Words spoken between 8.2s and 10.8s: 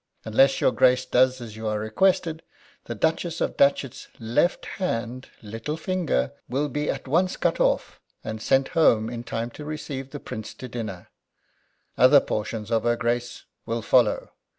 and sent home in time to receive the Prince to